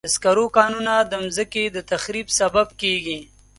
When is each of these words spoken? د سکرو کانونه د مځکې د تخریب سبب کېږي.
د 0.05 0.07
سکرو 0.15 0.45
کانونه 0.57 0.93
د 1.01 1.13
مځکې 1.23 1.63
د 1.69 1.77
تخریب 1.91 2.27
سبب 2.39 2.67
کېږي. 2.81 3.19